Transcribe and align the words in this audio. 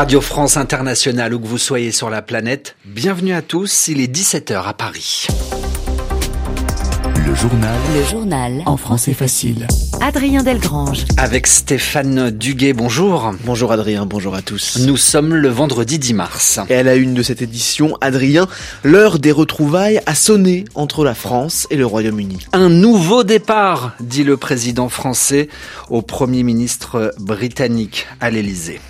Radio 0.00 0.22
France 0.22 0.56
Internationale, 0.56 1.34
où 1.34 1.38
que 1.38 1.46
vous 1.46 1.58
soyez 1.58 1.92
sur 1.92 2.08
la 2.08 2.22
planète, 2.22 2.74
bienvenue 2.86 3.34
à 3.34 3.42
tous, 3.42 3.88
il 3.88 4.00
est 4.00 4.10
17h 4.10 4.64
à 4.64 4.72
Paris. 4.72 5.26
Le 7.26 7.34
journal. 7.34 7.76
Le 7.94 8.02
journal. 8.04 8.62
En 8.64 8.78
français 8.78 9.12
facile. 9.12 9.66
Adrien 10.00 10.42
Delgrange. 10.42 11.04
Avec 11.18 11.46
Stéphane 11.46 12.30
Duguet, 12.30 12.72
bonjour. 12.72 13.34
Bonjour 13.44 13.72
Adrien, 13.72 14.06
bonjour 14.06 14.34
à 14.34 14.40
tous. 14.40 14.78
Nous 14.86 14.96
sommes 14.96 15.34
le 15.34 15.48
vendredi 15.48 15.98
10 15.98 16.14
mars. 16.14 16.60
Et 16.70 16.76
à 16.76 16.82
la 16.82 16.94
une 16.94 17.12
de 17.12 17.22
cette 17.22 17.42
édition, 17.42 17.98
Adrien, 18.00 18.48
l'heure 18.82 19.18
des 19.18 19.32
retrouvailles 19.32 20.00
a 20.06 20.14
sonné 20.14 20.64
entre 20.74 21.04
la 21.04 21.14
France 21.14 21.66
et 21.68 21.76
le 21.76 21.84
Royaume-Uni. 21.84 22.46
Un 22.54 22.70
nouveau 22.70 23.22
départ, 23.22 23.92
dit 24.00 24.24
le 24.24 24.38
président 24.38 24.88
français 24.88 25.48
au 25.90 26.00
Premier 26.00 26.42
ministre 26.42 27.12
britannique 27.18 28.06
à 28.22 28.30
l'Élysée. 28.30 28.80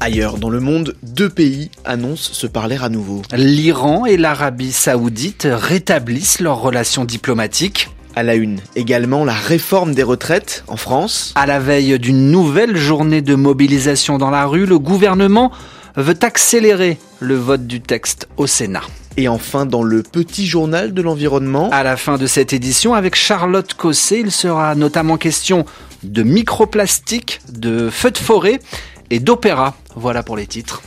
Ailleurs 0.00 0.38
dans 0.38 0.50
le 0.50 0.60
monde, 0.60 0.94
deux 1.02 1.28
pays 1.28 1.70
annoncent 1.84 2.32
se 2.32 2.46
parler 2.46 2.78
à 2.80 2.88
nouveau. 2.88 3.22
L'Iran 3.34 4.06
et 4.06 4.16
l'Arabie 4.16 4.70
saoudite 4.70 5.48
rétablissent 5.50 6.40
leurs 6.40 6.60
relations 6.60 7.04
diplomatiques. 7.04 7.90
À 8.14 8.22
la 8.22 8.36
une, 8.36 8.60
également 8.76 9.24
la 9.24 9.32
réforme 9.34 9.94
des 9.94 10.04
retraites 10.04 10.62
en 10.68 10.76
France. 10.76 11.32
À 11.34 11.46
la 11.46 11.58
veille 11.58 11.98
d'une 11.98 12.30
nouvelle 12.30 12.76
journée 12.76 13.22
de 13.22 13.34
mobilisation 13.34 14.18
dans 14.18 14.30
la 14.30 14.46
rue, 14.46 14.66
le 14.66 14.78
gouvernement 14.78 15.50
veut 15.96 16.18
accélérer 16.22 16.98
le 17.18 17.34
vote 17.34 17.66
du 17.66 17.80
texte 17.80 18.28
au 18.36 18.46
Sénat. 18.46 18.84
Et 19.16 19.26
enfin, 19.26 19.66
dans 19.66 19.82
le 19.82 20.04
petit 20.04 20.46
journal 20.46 20.94
de 20.94 21.02
l'environnement. 21.02 21.70
À 21.72 21.82
la 21.82 21.96
fin 21.96 22.18
de 22.18 22.26
cette 22.28 22.52
édition, 22.52 22.94
avec 22.94 23.16
Charlotte 23.16 23.74
Cosset, 23.74 24.20
il 24.20 24.30
sera 24.30 24.76
notamment 24.76 25.16
question 25.16 25.64
de 26.04 26.22
microplastique, 26.22 27.40
de 27.52 27.90
feux 27.90 28.12
de 28.12 28.18
forêt 28.18 28.60
et 29.10 29.18
d'opéra. 29.18 29.74
Voilà 30.00 30.22
pour 30.22 30.36
les 30.36 30.46
titres. 30.46 30.80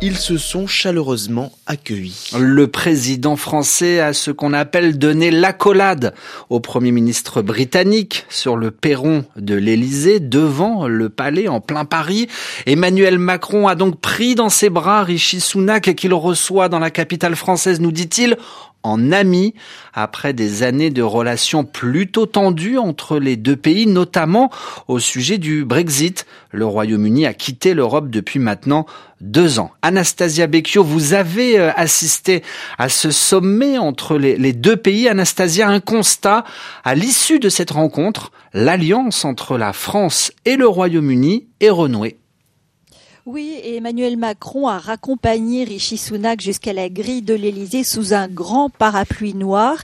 Ils 0.00 0.16
se 0.16 0.38
sont 0.38 0.66
chaleureusement 0.66 1.52
accueillis. 1.66 2.30
Le 2.36 2.66
président 2.66 3.36
français 3.36 4.00
a 4.00 4.14
ce 4.14 4.30
qu'on 4.30 4.54
appelle 4.54 4.98
donné 4.98 5.30
l'accolade 5.30 6.14
au 6.48 6.60
Premier 6.60 6.90
ministre 6.90 7.42
britannique 7.42 8.24
sur 8.30 8.56
le 8.56 8.70
perron 8.70 9.26
de 9.36 9.54
l'Élysée 9.54 10.18
devant 10.18 10.88
le 10.88 11.10
palais 11.10 11.46
en 11.46 11.60
plein 11.60 11.84
Paris. 11.84 12.26
Emmanuel 12.64 13.18
Macron 13.18 13.68
a 13.68 13.74
donc 13.74 14.00
pris 14.00 14.34
dans 14.34 14.48
ses 14.48 14.70
bras 14.70 15.04
Rishi 15.04 15.40
Sunak 15.40 15.94
qu'il 15.94 16.14
reçoit 16.14 16.70
dans 16.70 16.78
la 16.78 16.90
capitale 16.90 17.36
française, 17.36 17.80
nous 17.80 17.92
dit-il, 17.92 18.38
en 18.82 19.12
ami 19.12 19.54
après 19.92 20.32
des 20.32 20.62
années 20.62 20.90
de 20.90 21.02
relations 21.02 21.64
plutôt 21.64 22.26
tendues 22.26 22.78
entre 22.78 23.18
les 23.18 23.36
deux 23.36 23.56
pays, 23.56 23.86
notamment 23.86 24.50
au 24.88 24.98
sujet 24.98 25.38
du 25.38 25.64
Brexit. 25.64 26.26
Le 26.50 26.66
Royaume-Uni 26.66 27.26
a 27.26 27.34
quitté 27.34 27.74
l'Europe 27.74 28.10
depuis 28.10 28.38
maintenant 28.38 28.86
deux 29.20 29.58
ans. 29.58 29.70
Anastasia 29.82 30.46
Becchio, 30.46 30.82
vous 30.82 31.14
avez 31.14 31.58
euh, 31.58 31.70
assisté 31.76 32.42
à 32.78 32.88
ce 32.88 33.10
sommet 33.10 33.78
entre 33.78 34.18
les, 34.18 34.52
deux 34.52 34.76
pays. 34.76 35.08
Anastasia, 35.08 35.68
un 35.68 35.80
constat 35.80 36.44
à 36.84 36.94
l'issue 36.94 37.38
de 37.38 37.48
cette 37.48 37.70
rencontre, 37.70 38.32
l'alliance 38.52 39.24
entre 39.24 39.56
la 39.56 39.72
France 39.72 40.32
et 40.44 40.56
le 40.56 40.66
Royaume-Uni 40.66 41.46
est 41.60 41.70
renouée. 41.70 42.18
Oui, 43.24 43.60
Emmanuel 43.62 44.16
Macron 44.16 44.66
a 44.66 44.80
raccompagné 44.80 45.62
Rishi 45.62 45.96
Sunak 45.96 46.40
jusqu'à 46.40 46.72
la 46.72 46.88
grille 46.88 47.22
de 47.22 47.34
l'Élysée 47.34 47.84
sous 47.84 48.14
un 48.14 48.26
grand 48.26 48.68
parapluie 48.68 49.34
noir. 49.34 49.76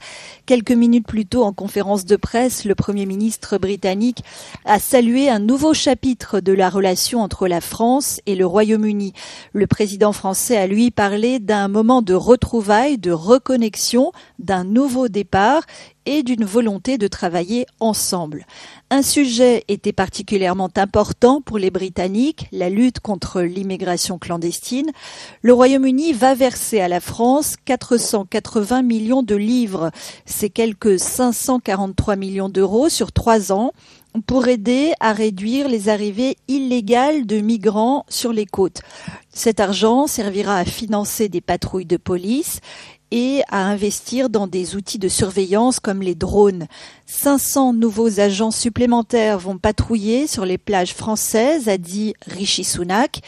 Quelques 0.45 0.73
minutes 0.73 1.07
plus 1.07 1.25
tôt, 1.25 1.45
en 1.45 1.53
conférence 1.53 2.05
de 2.05 2.17
presse, 2.17 2.65
le 2.65 2.75
Premier 2.75 3.07
ministre 3.07 3.57
britannique 3.57 4.25
a 4.65 4.81
salué 4.81 5.31
un 5.31 5.39
nouveau 5.39 5.73
chapitre 5.73 6.41
de 6.41 6.53
la 6.53 6.69
relation 6.69 7.21
entre 7.21 7.47
la 7.47 7.61
France 7.61 8.21
et 8.27 8.35
le 8.35 8.45
Royaume-Uni. 8.45 9.13
Le 9.53 9.69
président 9.69 10.13
français 10.13 10.57
a 10.57 10.67
lui 10.67 10.91
parlé 10.91 11.39
d'un 11.39 11.69
moment 11.69 12.03
de 12.03 12.15
retrouvailles, 12.15 12.99
de 12.99 13.13
reconnexion, 13.13 14.11
d'un 14.41 14.65
nouveau 14.65 15.07
départ 15.07 15.63
et 16.09 16.23
d'une 16.23 16.47
volonté 16.47 16.97
de 16.97 17.07
travailler 17.07 17.67
ensemble. 17.81 18.47
Un 18.89 19.03
sujet 19.03 19.65
était 19.69 19.93
particulièrement 19.93 20.71
important 20.77 21.43
pour 21.43 21.59
les 21.59 21.71
Britanniques, 21.71 22.47
la 22.51 22.71
lutte 22.71 23.01
contre 23.01 23.43
l'immigration 23.43 24.17
clandestine. 24.19 24.91
Le 25.43 25.53
Royaume-Uni 25.53 26.15
va 26.15 26.35
verser 26.35 26.81
à 26.81 26.89
la 26.89 27.01
France 27.01 27.57
480 27.67 28.81
millions 28.81 29.23
de 29.23 29.37
livres, 29.37 29.91
c'est 30.25 30.49
quelques 30.49 30.99
543 30.99 32.17
millions 32.17 32.49
d'euros 32.49 32.89
sur 32.89 33.13
trois 33.13 33.53
ans 33.53 33.73
pour 34.27 34.49
aider 34.49 34.93
à 35.01 35.13
réduire 35.13 35.69
les 35.69 35.91
arrivées 35.91 36.39
illégales 36.49 37.27
de 37.27 37.41
migrants 37.41 38.07
sur 38.09 38.33
les 38.33 38.47
côtes. 38.47 38.81
Cet 39.31 39.61
argent 39.61 40.07
servira 40.07 40.57
à 40.57 40.65
financer 40.65 41.29
des 41.29 41.43
patrouilles 41.43 41.85
de 41.85 41.99
police 41.99 42.61
et 43.11 43.43
à 43.49 43.65
investir 43.67 44.31
dans 44.31 44.47
des 44.47 44.77
outils 44.77 44.99
de 44.99 45.09
surveillance 45.09 45.81
comme 45.81 46.03
les 46.03 46.15
drones. 46.15 46.67
500 47.07 47.73
nouveaux 47.73 48.21
agents 48.21 48.51
supplémentaires 48.51 49.39
vont 49.39 49.59
patrouiller 49.59 50.27
sur 50.27 50.45
les 50.45 50.59
plages 50.59 50.95
françaises, 50.95 51.69
a 51.69 51.79
dit 51.79 52.15
Rishi 52.27 52.65
Sunak. 52.65 53.21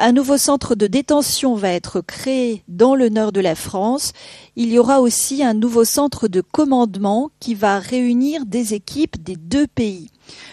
Un 0.00 0.12
nouveau 0.12 0.38
centre 0.38 0.76
de 0.76 0.86
détention 0.86 1.56
va 1.56 1.70
être 1.70 2.00
créé 2.00 2.62
dans 2.68 2.94
le 2.94 3.08
nord 3.08 3.32
de 3.32 3.40
la 3.40 3.56
France. 3.56 4.12
Il 4.54 4.72
y 4.72 4.78
aura 4.78 5.00
aussi 5.00 5.42
un 5.42 5.54
nouveau 5.54 5.84
centre 5.84 6.28
de 6.28 6.40
commandement 6.40 7.30
qui 7.40 7.54
va 7.54 7.80
réunir 7.80 8.46
des 8.46 8.74
équipes 8.74 9.20
des 9.20 9.34
deux 9.34 9.66
pays. 9.66 10.10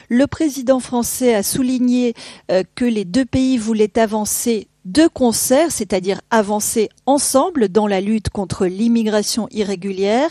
Le 0.09 0.25
président 0.25 0.79
français 0.79 1.35
a 1.35 1.43
souligné 1.43 2.15
euh, 2.49 2.63
que 2.73 2.85
les 2.85 3.05
deux 3.05 3.25
pays 3.25 3.57
voulaient 3.57 3.99
avancer 3.99 4.67
de 4.85 5.07
concert, 5.07 5.71
c'est-à-dire 5.71 6.21
avancer 6.29 6.89
ensemble 7.05 7.69
dans 7.69 7.87
la 7.87 8.01
lutte 8.01 8.29
contre 8.29 8.67
l'immigration 8.67 9.47
irrégulière, 9.51 10.29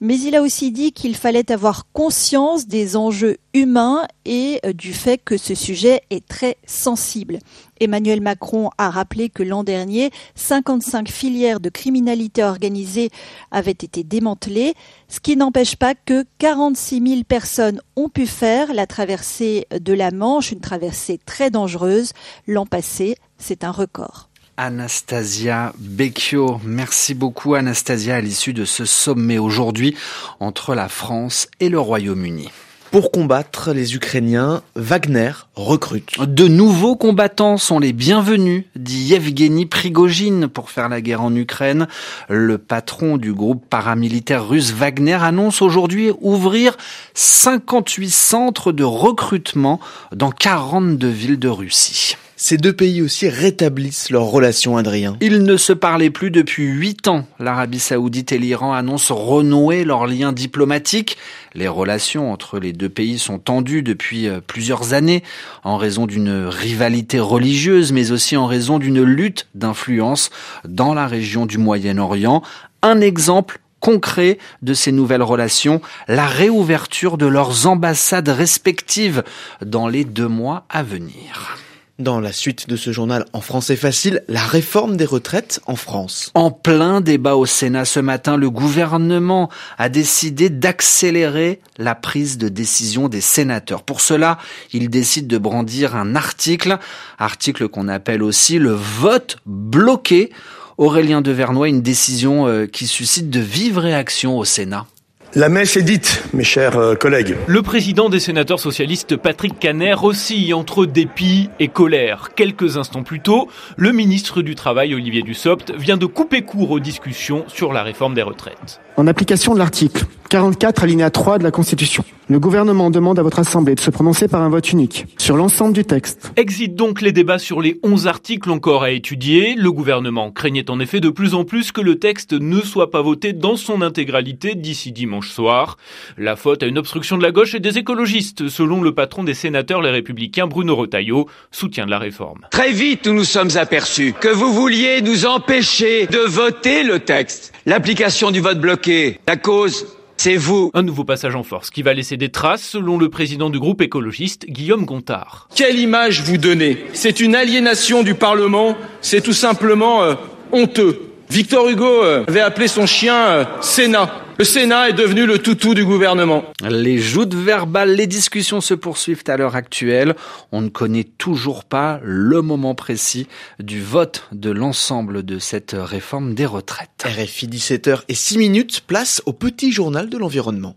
mais 0.00 0.18
il 0.18 0.36
a 0.36 0.42
aussi 0.42 0.70
dit 0.70 0.92
qu'il 0.92 1.16
fallait 1.16 1.50
avoir 1.50 1.86
conscience 1.92 2.66
des 2.66 2.96
enjeux 2.96 3.38
humains 3.54 4.06
et 4.24 4.60
euh, 4.64 4.72
du 4.72 4.92
fait 4.92 5.18
que 5.18 5.36
ce 5.36 5.54
sujet 5.54 6.02
est 6.10 6.26
très 6.26 6.56
sensible. 6.66 7.38
Emmanuel 7.80 8.20
Macron 8.20 8.70
a 8.78 8.90
rappelé 8.90 9.28
que 9.28 9.42
l'an 9.42 9.64
dernier, 9.64 10.10
55 10.34 11.08
filières 11.08 11.60
de 11.60 11.68
criminalité 11.68 12.42
organisée 12.42 13.10
avaient 13.50 13.70
été 13.70 14.04
démantelées, 14.04 14.74
ce 15.08 15.20
qui 15.20 15.36
n'empêche 15.36 15.76
pas 15.76 15.94
que 15.94 16.24
46 16.38 17.02
000 17.06 17.24
personnes 17.24 17.80
ont 17.96 18.08
pu 18.08 18.26
faire 18.26 18.72
la 18.72 18.86
traversée 18.86 19.66
de 19.70 19.92
la 19.92 20.10
Manche, 20.10 20.52
une 20.52 20.60
traversée 20.60 21.18
très 21.24 21.50
dangereuse, 21.50 22.12
l'an 22.46 22.66
passé. 22.66 23.16
C'est 23.38 23.64
un 23.64 23.70
record. 23.70 24.28
Anastasia 24.56 25.72
Becchio. 25.78 26.60
Merci 26.64 27.14
beaucoup 27.14 27.54
Anastasia 27.54 28.16
à 28.16 28.20
l'issue 28.20 28.52
de 28.52 28.64
ce 28.64 28.84
sommet 28.84 29.38
aujourd'hui 29.38 29.96
entre 30.40 30.74
la 30.74 30.88
France 30.88 31.46
et 31.60 31.68
le 31.68 31.78
Royaume-Uni. 31.78 32.50
Pour 32.90 33.12
combattre 33.12 33.72
les 33.72 33.94
Ukrainiens, 33.94 34.62
Wagner 34.74 35.32
recrute. 35.54 36.18
De 36.20 36.48
nouveaux 36.48 36.96
combattants 36.96 37.58
sont 37.58 37.78
les 37.78 37.92
bienvenus, 37.92 38.64
dit 38.76 39.10
Yevgeny 39.10 39.66
Prigogine 39.66 40.48
pour 40.48 40.70
faire 40.70 40.88
la 40.88 41.02
guerre 41.02 41.20
en 41.20 41.34
Ukraine. 41.34 41.86
Le 42.30 42.56
patron 42.56 43.18
du 43.18 43.34
groupe 43.34 43.62
paramilitaire 43.68 44.48
russe 44.48 44.72
Wagner 44.72 45.18
annonce 45.20 45.60
aujourd'hui 45.60 46.12
ouvrir 46.22 46.78
58 47.12 48.10
centres 48.10 48.72
de 48.72 48.84
recrutement 48.84 49.80
dans 50.12 50.30
42 50.30 51.08
villes 51.08 51.38
de 51.38 51.48
Russie. 51.48 52.16
Ces 52.40 52.56
deux 52.56 52.72
pays 52.72 53.02
aussi 53.02 53.28
rétablissent 53.28 54.10
leurs 54.10 54.26
relations, 54.26 54.76
Adrien. 54.76 55.16
Ils 55.20 55.42
ne 55.42 55.56
se 55.56 55.72
parlaient 55.72 56.08
plus 56.08 56.30
depuis 56.30 56.66
huit 56.66 57.08
ans. 57.08 57.26
L'Arabie 57.40 57.80
saoudite 57.80 58.30
et 58.30 58.38
l'Iran 58.38 58.72
annoncent 58.72 59.12
renouer 59.12 59.82
leurs 59.82 60.06
liens 60.06 60.32
diplomatiques. 60.32 61.18
Les 61.54 61.66
relations 61.66 62.32
entre 62.32 62.60
les 62.60 62.72
deux 62.72 62.88
pays 62.88 63.18
sont 63.18 63.40
tendues 63.40 63.82
depuis 63.82 64.28
euh, 64.28 64.40
plusieurs 64.40 64.92
années 64.94 65.24
en 65.64 65.76
raison 65.78 66.06
d'une 66.06 66.46
rivalité 66.46 67.18
religieuse, 67.18 67.90
mais 67.90 68.12
aussi 68.12 68.36
en 68.36 68.46
raison 68.46 68.78
d'une 68.78 69.02
lutte 69.02 69.48
d'influence 69.56 70.30
dans 70.64 70.94
la 70.94 71.08
région 71.08 71.44
du 71.44 71.58
Moyen-Orient. 71.58 72.42
Un 72.82 73.00
exemple 73.00 73.58
concret 73.80 74.38
de 74.62 74.74
ces 74.74 74.92
nouvelles 74.92 75.24
relations, 75.24 75.80
la 76.06 76.26
réouverture 76.26 77.18
de 77.18 77.26
leurs 77.26 77.66
ambassades 77.66 78.28
respectives 78.28 79.24
dans 79.60 79.88
les 79.88 80.04
deux 80.04 80.28
mois 80.28 80.66
à 80.70 80.84
venir. 80.84 81.58
Dans 81.98 82.20
la 82.20 82.32
suite 82.32 82.68
de 82.68 82.76
ce 82.76 82.92
journal 82.92 83.24
en 83.32 83.40
français 83.40 83.74
facile, 83.74 84.22
la 84.28 84.44
réforme 84.44 84.96
des 84.96 85.04
retraites 85.04 85.58
en 85.66 85.74
France. 85.74 86.30
En 86.34 86.52
plein 86.52 87.00
débat 87.00 87.34
au 87.34 87.44
Sénat 87.44 87.84
ce 87.84 87.98
matin, 87.98 88.36
le 88.36 88.50
gouvernement 88.50 89.50
a 89.78 89.88
décidé 89.88 90.48
d'accélérer 90.48 91.60
la 91.76 91.96
prise 91.96 92.38
de 92.38 92.48
décision 92.48 93.08
des 93.08 93.20
sénateurs. 93.20 93.82
Pour 93.82 94.00
cela, 94.00 94.38
il 94.72 94.90
décide 94.90 95.26
de 95.26 95.38
brandir 95.38 95.96
un 95.96 96.14
article, 96.14 96.78
article 97.18 97.66
qu'on 97.66 97.88
appelle 97.88 98.22
aussi 98.22 98.60
le 98.60 98.74
vote 98.74 99.38
bloqué. 99.44 100.30
Aurélien 100.76 101.20
de 101.20 101.32
Vernois, 101.32 101.68
une 101.68 101.82
décision 101.82 102.46
euh, 102.46 102.66
qui 102.66 102.86
suscite 102.86 103.28
de 103.28 103.40
vives 103.40 103.78
réactions 103.78 104.38
au 104.38 104.44
Sénat. 104.44 104.86
La 105.34 105.50
messe 105.50 105.76
est 105.76 105.82
dite, 105.82 106.24
mes 106.32 106.42
chers 106.42 106.78
euh, 106.78 106.94
collègues. 106.94 107.36
Le 107.46 107.60
président 107.60 108.08
des 108.08 108.18
sénateurs 108.18 108.58
socialistes 108.58 109.14
Patrick 109.14 109.58
Caner 109.58 109.94
oscille 110.02 110.54
entre 110.54 110.86
dépit 110.86 111.50
et 111.60 111.68
colère. 111.68 112.30
Quelques 112.34 112.78
instants 112.78 113.02
plus 113.02 113.20
tôt, 113.20 113.48
le 113.76 113.92
ministre 113.92 114.40
du 114.40 114.54
Travail 114.54 114.94
Olivier 114.94 115.20
Dussopt 115.20 115.74
vient 115.76 115.98
de 115.98 116.06
couper 116.06 116.40
court 116.42 116.70
aux 116.70 116.80
discussions 116.80 117.44
sur 117.46 117.74
la 117.74 117.82
réforme 117.82 118.14
des 118.14 118.22
retraites. 118.22 118.80
En 118.96 119.06
application 119.06 119.52
de 119.52 119.58
l'article 119.58 120.06
44 120.30 120.82
alinéa 120.82 121.10
3 121.10 121.38
de 121.38 121.44
la 121.44 121.50
Constitution, 121.50 122.04
le 122.28 122.38
gouvernement 122.40 122.90
demande 122.90 123.18
à 123.18 123.22
votre 123.22 123.38
Assemblée 123.38 123.74
de 123.74 123.80
se 123.80 123.90
prononcer 123.90 124.28
par 124.28 124.42
un 124.42 124.50
vote 124.50 124.72
unique 124.72 125.06
sur 125.16 125.36
l'ensemble 125.36 125.72
du 125.72 125.84
texte. 125.84 126.32
Exit 126.36 126.74
donc 126.74 127.00
les 127.00 127.12
débats 127.12 127.38
sur 127.38 127.62
les 127.62 127.80
11 127.82 128.06
articles 128.06 128.50
encore 128.50 128.82
à 128.82 128.90
étudier. 128.90 129.54
Le 129.54 129.72
gouvernement 129.72 130.30
craignait 130.30 130.70
en 130.70 130.80
effet 130.80 131.00
de 131.00 131.08
plus 131.08 131.34
en 131.34 131.44
plus 131.44 131.72
que 131.72 131.80
le 131.80 131.98
texte 131.98 132.34
ne 132.34 132.60
soit 132.60 132.90
pas 132.90 133.00
voté 133.00 133.32
dans 133.32 133.56
son 133.56 133.80
intégralité 133.80 134.54
d'ici 134.54 134.92
dimanche 134.92 135.27
soir. 135.28 135.76
La 136.16 136.36
faute 136.36 136.62
à 136.62 136.66
une 136.66 136.78
obstruction 136.78 137.16
de 137.16 137.22
la 137.22 137.30
gauche 137.30 137.54
et 137.54 137.60
des 137.60 137.78
écologistes, 137.78 138.48
selon 138.48 138.82
le 138.82 138.94
patron 138.94 139.24
des 139.24 139.34
sénateurs 139.34 139.82
les 139.82 139.90
républicains 139.90 140.46
Bruno 140.46 140.74
Retailleau, 140.76 141.28
soutien 141.50 141.86
de 141.86 141.90
la 141.90 141.98
réforme. 141.98 142.46
Très 142.50 142.72
vite, 142.72 143.06
nous 143.06 143.14
nous 143.14 143.24
sommes 143.24 143.56
aperçus 143.56 144.14
que 144.18 144.28
vous 144.28 144.52
vouliez 144.52 145.02
nous 145.02 145.26
empêcher 145.26 146.06
de 146.06 146.18
voter 146.18 146.82
le 146.82 147.00
texte. 147.00 147.52
L'application 147.66 148.30
du 148.30 148.40
vote 148.40 148.60
bloqué, 148.60 149.20
la 149.26 149.36
cause 149.36 149.86
c'est 150.20 150.36
vous. 150.36 150.72
Un 150.74 150.82
nouveau 150.82 151.04
passage 151.04 151.36
en 151.36 151.44
force 151.44 151.70
qui 151.70 151.82
va 151.82 151.94
laisser 151.94 152.16
des 152.16 152.28
traces, 152.28 152.62
selon 152.62 152.98
le 152.98 153.08
président 153.08 153.50
du 153.50 153.60
groupe 153.60 153.80
écologiste, 153.80 154.46
Guillaume 154.46 154.84
Gontard. 154.84 155.48
Quelle 155.54 155.78
image 155.78 156.22
vous 156.22 156.38
donnez? 156.38 156.84
C'est 156.92 157.20
une 157.20 157.36
aliénation 157.36 158.02
du 158.02 158.14
Parlement, 158.14 158.76
c'est 159.00 159.20
tout 159.20 159.32
simplement 159.32 160.02
euh, 160.02 160.14
honteux. 160.50 161.00
Victor 161.30 161.68
Hugo 161.68 162.02
euh, 162.02 162.24
avait 162.26 162.40
appelé 162.40 162.66
son 162.66 162.84
chien 162.84 163.14
euh, 163.14 163.44
Sénat. 163.60 164.10
Le 164.38 164.44
Sénat 164.44 164.90
est 164.90 164.92
devenu 164.92 165.26
le 165.26 165.40
toutou 165.40 165.74
du 165.74 165.84
gouvernement. 165.84 166.44
Les 166.62 166.98
joutes 166.98 167.34
verbales, 167.34 167.96
les 167.96 168.06
discussions 168.06 168.60
se 168.60 168.72
poursuivent 168.72 169.24
à 169.26 169.36
l'heure 169.36 169.56
actuelle. 169.56 170.14
On 170.52 170.60
ne 170.60 170.68
connaît 170.68 171.02
toujours 171.02 171.64
pas 171.64 171.98
le 172.04 172.40
moment 172.40 172.76
précis 172.76 173.26
du 173.58 173.82
vote 173.82 174.28
de 174.30 174.50
l'ensemble 174.50 175.24
de 175.24 175.40
cette 175.40 175.74
réforme 175.76 176.34
des 176.34 176.46
retraites. 176.46 177.04
RFI 177.04 177.48
17h 177.48 178.02
et 178.06 178.14
6 178.14 178.38
minutes, 178.38 178.82
place 178.86 179.20
au 179.26 179.32
petit 179.32 179.72
journal 179.72 180.08
de 180.08 180.16
l'environnement. 180.16 180.76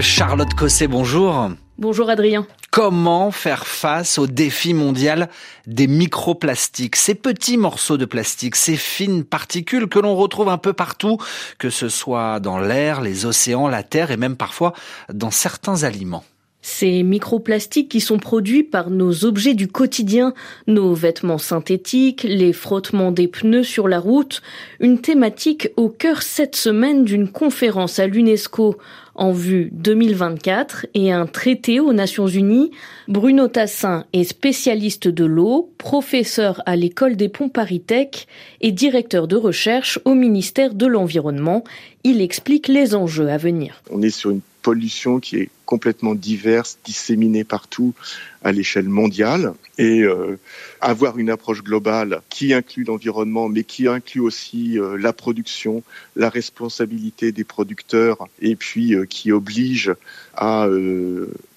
Charlotte 0.00 0.54
Cosset, 0.54 0.88
bonjour. 0.88 1.50
Bonjour 1.78 2.10
Adrien. 2.10 2.46
Comment 2.70 3.30
faire 3.30 3.66
face 3.66 4.18
au 4.18 4.26
défi 4.26 4.74
mondial 4.74 5.28
des 5.66 5.86
microplastiques 5.86 6.96
Ces 6.96 7.14
petits 7.14 7.56
morceaux 7.56 7.96
de 7.96 8.04
plastique, 8.04 8.56
ces 8.56 8.76
fines 8.76 9.24
particules 9.24 9.88
que 9.88 9.98
l'on 9.98 10.14
retrouve 10.14 10.50
un 10.50 10.58
peu 10.58 10.74
partout, 10.74 11.16
que 11.58 11.70
ce 11.70 11.88
soit 11.88 12.40
dans 12.40 12.58
l'air, 12.58 13.00
les 13.00 13.24
océans, 13.24 13.68
la 13.68 13.82
terre 13.82 14.10
et 14.10 14.18
même 14.18 14.36
parfois 14.36 14.74
dans 15.12 15.30
certains 15.30 15.82
aliments? 15.82 16.24
Ces 16.64 17.02
microplastiques 17.02 17.88
qui 17.88 18.00
sont 18.00 18.18
produits 18.18 18.62
par 18.62 18.88
nos 18.88 19.24
objets 19.24 19.54
du 19.54 19.66
quotidien, 19.66 20.32
nos 20.68 20.94
vêtements 20.94 21.38
synthétiques, 21.38 22.22
les 22.22 22.52
frottements 22.52 23.10
des 23.10 23.26
pneus 23.26 23.64
sur 23.64 23.88
la 23.88 23.98
route, 23.98 24.42
une 24.78 25.00
thématique 25.00 25.70
au 25.76 25.88
cœur 25.88 26.22
cette 26.22 26.54
semaine 26.54 27.04
d'une 27.04 27.28
conférence 27.28 27.98
à 27.98 28.06
l'UNESCO 28.06 28.76
en 29.14 29.32
vue 29.32 29.70
2024 29.72 30.86
et 30.94 31.12
un 31.12 31.26
traité 31.26 31.80
aux 31.80 31.92
Nations 31.92 32.26
Unies. 32.26 32.70
Bruno 33.08 33.48
Tassin 33.48 34.04
est 34.12 34.24
spécialiste 34.24 35.08
de 35.08 35.24
l'eau, 35.24 35.72
professeur 35.78 36.62
à 36.66 36.76
l'école 36.76 37.16
des 37.16 37.28
ponts 37.28 37.48
Paris-Tech 37.48 38.26
et 38.60 38.72
directeur 38.72 39.28
de 39.28 39.36
recherche 39.36 39.98
au 40.04 40.14
ministère 40.14 40.74
de 40.74 40.86
l'Environnement. 40.86 41.64
Il 42.04 42.20
explique 42.20 42.68
les 42.68 42.94
enjeux 42.94 43.28
à 43.28 43.36
venir. 43.36 43.82
Pollution 44.62 45.20
qui 45.20 45.36
est 45.36 45.50
complètement 45.66 46.14
diverse, 46.14 46.78
disséminée 46.84 47.44
partout 47.44 47.94
à 48.42 48.52
l'échelle 48.52 48.88
mondiale. 48.88 49.54
Et 49.78 50.02
euh, 50.02 50.38
avoir 50.80 51.18
une 51.18 51.30
approche 51.30 51.62
globale 51.62 52.22
qui 52.28 52.52
inclut 52.52 52.84
l'environnement, 52.84 53.48
mais 53.48 53.64
qui 53.64 53.88
inclut 53.88 54.20
aussi 54.20 54.78
euh, 54.78 54.96
la 54.98 55.12
production, 55.12 55.82
la 56.14 56.28
responsabilité 56.28 57.32
des 57.32 57.44
producteurs, 57.44 58.28
et 58.40 58.54
puis 58.54 58.94
euh, 58.94 59.06
qui 59.06 59.32
oblige 59.32 59.94
à 60.34 60.66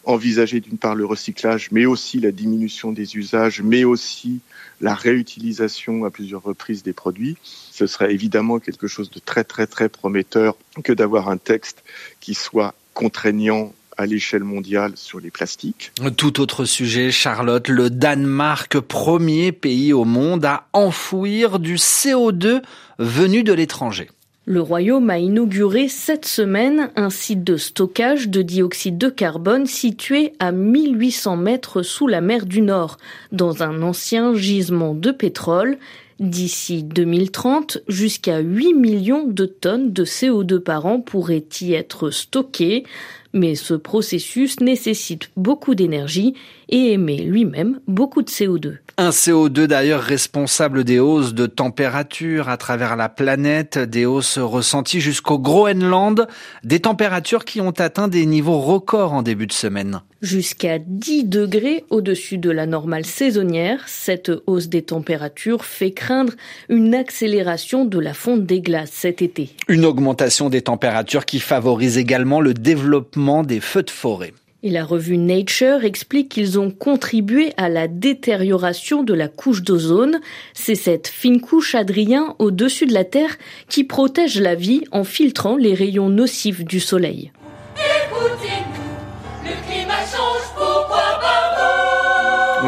envisager 0.03 0.59
d'une 0.59 0.77
part 0.77 0.95
le 0.95 1.05
recyclage, 1.05 1.69
mais 1.71 1.85
aussi 1.85 2.19
la 2.19 2.31
diminution 2.31 2.91
des 2.91 3.15
usages, 3.15 3.61
mais 3.61 3.83
aussi 3.83 4.39
la 4.81 4.93
réutilisation 4.93 6.05
à 6.05 6.11
plusieurs 6.11 6.43
reprises 6.43 6.83
des 6.83 6.93
produits. 6.93 7.37
Ce 7.43 7.87
serait 7.87 8.13
évidemment 8.13 8.59
quelque 8.59 8.87
chose 8.87 9.09
de 9.09 9.19
très 9.19 9.43
très 9.43 9.67
très 9.67 9.89
prometteur 9.89 10.57
que 10.83 10.93
d'avoir 10.93 11.29
un 11.29 11.37
texte 11.37 11.83
qui 12.19 12.33
soit 12.33 12.75
contraignant 12.95 13.73
à 13.97 14.07
l'échelle 14.07 14.43
mondiale 14.43 14.93
sur 14.95 15.19
les 15.19 15.29
plastiques. 15.29 15.91
Tout 16.17 16.41
autre 16.41 16.65
sujet, 16.65 17.11
Charlotte, 17.11 17.67
le 17.67 17.89
Danemark, 17.89 18.79
premier 18.79 19.51
pays 19.51 19.93
au 19.93 20.03
monde 20.03 20.43
à 20.45 20.67
enfouir 20.73 21.59
du 21.59 21.75
CO2 21.75 22.61
venu 22.97 23.43
de 23.43 23.53
l'étranger. 23.53 24.09
Le 24.47 24.61
Royaume 24.61 25.09
a 25.09 25.17
inauguré 25.17 25.87
cette 25.87 26.25
semaine 26.25 26.91
un 26.95 27.09
site 27.09 27.43
de 27.43 27.57
stockage 27.57 28.29
de 28.29 28.43
dioxyde 28.43 28.97
de 28.97 29.09
carbone 29.09 29.65
situé 29.65 30.33
à 30.39 30.51
1800 30.51 31.37
mètres 31.37 31.81
sous 31.81 32.05
la 32.05 32.21
mer 32.21 32.45
du 32.45 32.61
Nord, 32.61 32.97
dans 33.31 33.63
un 33.63 33.81
ancien 33.81 34.35
gisement 34.35 34.93
de 34.93 35.09
pétrole. 35.09 35.79
D'ici 36.19 36.83
2030, 36.83 37.79
jusqu'à 37.89 38.39
8 38.39 38.73
millions 38.73 39.27
de 39.27 39.45
tonnes 39.45 39.91
de 39.91 40.05
CO2 40.05 40.59
par 40.59 40.85
an 40.85 41.01
pourraient 41.01 41.45
y 41.59 41.73
être 41.73 42.09
stockées, 42.09 42.85
mais 43.33 43.55
ce 43.55 43.73
processus 43.73 44.61
nécessite 44.61 45.29
beaucoup 45.35 45.75
d'énergie 45.75 46.33
et 46.69 46.93
émet 46.93 47.17
lui-même 47.17 47.81
beaucoup 47.85 48.21
de 48.21 48.29
CO2. 48.29 48.77
Un 48.97 49.09
CO2 49.09 49.65
d'ailleurs 49.65 50.01
responsable 50.01 50.85
des 50.85 50.99
hausses 50.99 51.33
de 51.33 51.47
température 51.47 52.47
à 52.47 52.55
travers 52.55 52.95
la 52.95 53.09
planète, 53.09 53.77
des 53.77 54.05
hausses 54.05 54.39
ressenties 54.39 55.01
jusqu'au 55.01 55.37
Groenland, 55.37 56.27
des 56.63 56.79
températures 56.79 57.43
qui 57.43 57.59
ont 57.59 57.71
atteint 57.71 58.07
des 58.07 58.25
niveaux 58.25 58.61
records 58.61 59.11
en 59.11 59.21
début 59.21 59.47
de 59.47 59.53
semaine. 59.53 59.99
Jusqu'à 60.21 60.79
10 60.79 61.25
degrés 61.25 61.83
au-dessus 61.89 62.37
de 62.37 62.49
la 62.49 62.65
normale 62.65 63.05
saisonnière, 63.05 63.83
cette 63.87 64.31
hausse 64.47 64.69
des 64.69 64.81
températures 64.81 65.65
fait 65.65 65.91
craindre 65.91 66.33
une 66.69 66.95
accélération 66.95 67.83
de 67.83 67.99
la 67.99 68.13
fonte 68.13 68.45
des 68.45 68.61
glaces 68.61 68.91
cet 68.91 69.21
été. 69.21 69.49
Une 69.67 69.85
augmentation 69.85 70.49
des 70.49 70.61
températures 70.61 71.25
qui 71.25 71.39
favorise 71.39 71.97
également 71.97 72.39
le 72.39 72.53
développement 72.53 73.43
des 73.43 73.59
feux 73.59 73.83
de 73.83 73.89
forêt. 73.89 74.33
Et 74.63 74.71
la 74.71 74.83
revue 74.83 75.17
Nature 75.17 75.83
explique 75.83 76.29
qu'ils 76.29 76.59
ont 76.59 76.71
contribué 76.71 77.53
à 77.57 77.69
la 77.69 77.87
détérioration 77.87 79.03
de 79.03 79.13
la 79.13 79.27
couche 79.27 79.61
d'ozone. 79.61 80.21
C'est 80.53 80.73
cette 80.73 81.07
fine 81.07 81.39
couche, 81.39 81.75
Adrien, 81.75 82.35
au-dessus 82.39 82.87
de 82.87 82.93
la 82.93 83.03
Terre 83.03 83.37
qui 83.69 83.83
protège 83.83 84.39
la 84.39 84.55
vie 84.55 84.81
en 84.91 85.03
filtrant 85.03 85.55
les 85.55 85.75
rayons 85.75 86.09
nocifs 86.09 86.63
du 86.63 86.79
Soleil. 86.79 87.31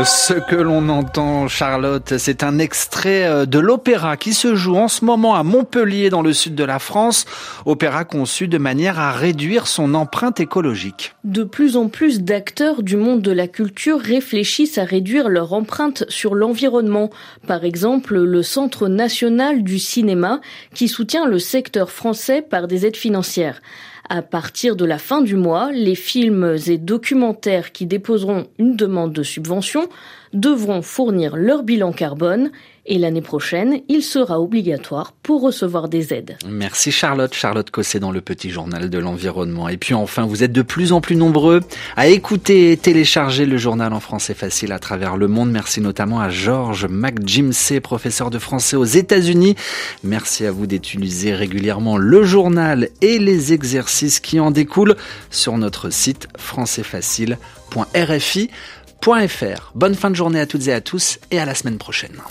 Ce 0.04 0.34
que 0.34 0.56
l'on 0.56 0.89
entend, 0.89 1.48
Charlotte, 1.48 2.18
c'est 2.18 2.44
un 2.44 2.60
extrait 2.60 3.25
euh, 3.25 3.46
de 3.46 3.58
l'opéra 3.58 4.16
qui 4.16 4.34
se 4.34 4.54
joue 4.54 4.75
en 4.75 4.88
ce 4.88 5.04
moment 5.04 5.36
à 5.36 5.44
Montpellier, 5.44 6.10
dans 6.10 6.22
le 6.22 6.34
sud 6.34 6.56
de 6.56 6.63
la 6.63 6.77
France. 6.77 7.25
Opéra 7.66 8.06
conçu 8.06 8.48
de 8.48 8.58
manière 8.58 9.00
à 9.00 9.12
réduire 9.12 9.66
son 9.66 9.96
empreinte 9.96 10.39
écologique. 10.39 11.16
De 11.24 11.44
plus 11.44 11.77
en 11.77 11.88
plus 11.88 12.22
d'acteurs 12.22 12.84
du 12.84 12.96
monde 12.96 13.22
de 13.22 13.32
la 13.32 13.48
culture 13.48 14.00
réfléchissent 14.00 14.77
à 14.77 14.84
réduire 14.84 15.30
leur 15.30 15.54
empreinte 15.54 16.06
sur 16.10 16.36
l'environnement. 16.36 17.10
Par 17.48 17.63
exemple, 17.63 18.18
le 18.18 18.44
Centre 18.44 18.88
national 18.88 19.63
du 19.63 19.80
cinéma 19.80 20.42
qui 20.74 20.88
soutient 20.88 21.25
le 21.25 21.39
secteur 21.39 21.92
français 21.92 22.42
par 22.42 22.68
des 22.68 22.86
aides 22.86 22.98
financières. 22.98 23.62
À 24.10 24.22
partir 24.22 24.78
de 24.78 24.86
la 24.86 24.98
fin 25.00 25.22
du 25.22 25.36
mois, 25.36 25.72
les 25.74 25.96
films 25.96 26.56
et 26.68 26.78
documentaires 26.78 27.74
qui 27.74 27.86
déposeront 27.86 28.48
une 28.58 28.78
demande 28.78 29.12
de 29.12 29.24
subvention 29.24 29.90
devront 30.32 30.82
fournir 30.82 31.36
leur 31.36 31.64
bilan 31.64 31.92
carbone 31.92 32.52
et 32.88 32.98
l'année 32.98 33.22
prochaine, 33.22 33.82
il 33.89 34.01
sera 34.01 34.39
obligatoire 34.39 35.12
pour 35.12 35.41
recevoir 35.41 35.89
des 35.89 36.13
aides. 36.13 36.38
Merci 36.48 36.91
Charlotte, 36.91 37.34
Charlotte 37.34 37.70
Cosset 37.70 38.00
dans 38.00 38.12
le 38.12 38.22
petit 38.22 38.50
journal 38.50 38.89
de 38.89 38.98
l'environnement. 38.98 39.67
Et 39.70 39.77
puis 39.77 39.94
enfin, 39.94 40.25
vous 40.25 40.44
êtes 40.44 40.53
de 40.53 40.62
plus 40.62 40.94
en 40.94 41.01
plus 41.01 41.15
nombreux 41.15 41.62
à 41.96 42.08
écouter 42.08 42.72
et 42.72 42.77
télécharger 42.77 43.46
le 43.46 43.58
journal 43.58 43.94
en 43.94 44.00
français 44.00 44.34
facile 44.34 44.72
à 44.72 44.79
travers 44.79 45.17
le 45.17 45.27
monde. 45.27 45.51
Merci 45.51 45.82
notamment 45.82 46.20
à 46.20 46.29
Georges 46.29 46.88
McJimsey, 46.89 47.82
professeur 47.82 48.29
de 48.29 48.39
français 48.39 48.77
aux 48.77 48.86
États-Unis. 48.86 49.56
Merci 50.03 50.46
à 50.46 50.51
vous 50.51 50.67
d'utiliser 50.67 51.36
régulièrement 51.36 51.98
le 51.98 52.24
journal 52.24 52.89
et 53.01 53.20
les 53.20 53.53
exercices 53.53 54.20
qui 54.20 54.39
en 54.39 54.51
découlent 54.51 54.96
sur 55.29 55.58
notre 55.58 55.89
site 55.89 56.27
françaisfacile.rfi. 56.38 58.50
Bonne 59.75 59.96
fin 59.96 60.10
de 60.10 60.15
journée 60.15 60.39
à 60.39 60.46
toutes 60.46 60.67
et 60.67 60.74
à 60.74 60.82
tous 60.82 61.20
et 61.32 61.39
à 61.39 61.46
la 61.46 61.56
semaine 61.56 61.77
prochaine. 61.77 62.22